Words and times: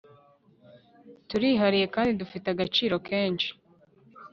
turihariye 1.29 1.85
kandi 1.95 2.11
dufite 2.21 2.47
agaciro 2.49 2.95
kenshi 3.07 3.49